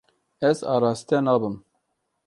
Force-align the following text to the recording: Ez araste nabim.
Ez 0.49 0.63
araste 0.75 1.21
nabim. 1.29 1.63